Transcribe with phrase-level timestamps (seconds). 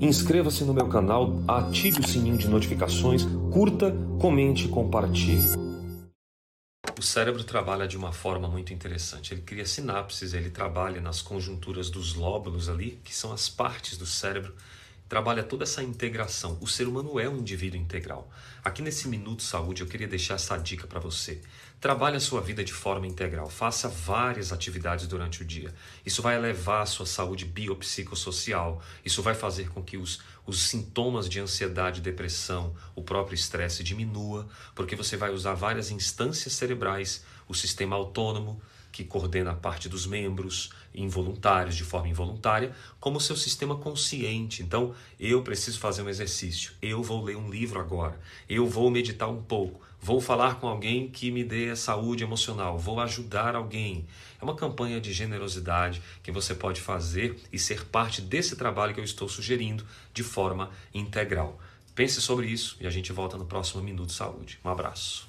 [0.00, 5.48] Inscreva-se no meu canal, ative o sininho de notificações, curta, comente e compartilhe.
[6.98, 9.32] O cérebro trabalha de uma forma muito interessante.
[9.32, 14.04] Ele cria sinapses, ele trabalha nas conjunturas dos lóbulos ali, que são as partes do
[14.04, 14.54] cérebro
[15.10, 16.56] trabalha toda essa integração.
[16.60, 18.30] O ser humano é um indivíduo integral.
[18.62, 21.40] Aqui nesse Minuto Saúde eu queria deixar essa dica para você.
[21.80, 23.50] Trabalhe a sua vida de forma integral.
[23.50, 25.74] Faça várias atividades durante o dia.
[26.06, 28.80] Isso vai elevar a sua saúde biopsicossocial.
[29.04, 34.48] Isso vai fazer com que os, os sintomas de ansiedade, depressão, o próprio estresse diminua,
[34.76, 38.62] porque você vai usar várias instâncias cerebrais, o sistema autônomo,
[38.92, 44.62] que coordena a parte dos membros involuntários, de forma involuntária, como o seu sistema consciente.
[44.62, 48.18] Então, eu preciso fazer um exercício, eu vou ler um livro agora,
[48.48, 53.00] eu vou meditar um pouco, vou falar com alguém que me dê saúde emocional, vou
[53.00, 54.06] ajudar alguém.
[54.40, 59.00] É uma campanha de generosidade que você pode fazer e ser parte desse trabalho que
[59.00, 61.60] eu estou sugerindo de forma integral.
[61.94, 64.58] Pense sobre isso e a gente volta no próximo Minuto Saúde.
[64.64, 65.28] Um abraço.